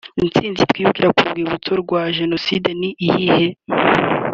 Intsinzi 0.23 0.61
twibukira 0.71 1.07
ku 1.15 1.21
rwibutso 1.29 1.71
rwa 1.81 2.01
jenoside 2.17 2.69
ni 2.79 2.89
iyihe 3.05 3.47